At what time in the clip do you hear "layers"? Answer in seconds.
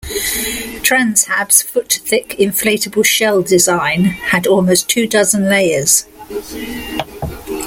5.47-6.07